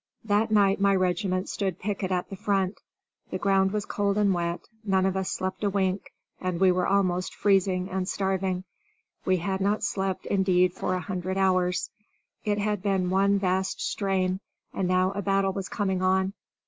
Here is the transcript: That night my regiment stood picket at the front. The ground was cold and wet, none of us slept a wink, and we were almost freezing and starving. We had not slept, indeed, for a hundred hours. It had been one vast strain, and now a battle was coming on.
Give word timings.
That 0.25 0.49
night 0.49 0.81
my 0.81 0.95
regiment 0.95 1.47
stood 1.47 1.77
picket 1.77 2.11
at 2.11 2.31
the 2.31 2.35
front. 2.35 2.79
The 3.29 3.37
ground 3.37 3.71
was 3.71 3.85
cold 3.85 4.17
and 4.17 4.33
wet, 4.33 4.61
none 4.83 5.05
of 5.05 5.15
us 5.15 5.29
slept 5.29 5.63
a 5.63 5.69
wink, 5.69 6.11
and 6.39 6.59
we 6.59 6.71
were 6.71 6.87
almost 6.87 7.35
freezing 7.35 7.87
and 7.87 8.07
starving. 8.07 8.63
We 9.25 9.37
had 9.37 9.61
not 9.61 9.83
slept, 9.83 10.25
indeed, 10.25 10.73
for 10.73 10.95
a 10.95 10.99
hundred 10.99 11.37
hours. 11.37 11.91
It 12.43 12.57
had 12.57 12.81
been 12.81 13.11
one 13.11 13.37
vast 13.37 13.79
strain, 13.79 14.39
and 14.73 14.87
now 14.87 15.11
a 15.11 15.21
battle 15.21 15.53
was 15.53 15.69
coming 15.69 16.01
on. 16.01 16.33